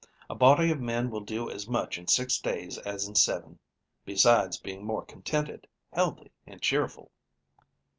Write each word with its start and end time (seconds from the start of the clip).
A 0.31 0.33
body 0.33 0.71
of 0.71 0.81
men 0.81 1.11
will 1.11 1.19
do 1.21 1.47
as 1.47 1.67
much 1.67 1.95
in 1.99 2.07
six 2.07 2.39
days 2.39 2.79
as 2.79 3.07
in 3.07 3.13
seven, 3.13 3.59
besides 4.03 4.57
being 4.57 4.83
more 4.83 5.05
contented, 5.05 5.67
healthy 5.93 6.31
and 6.47 6.59
cheerful." 6.59 7.11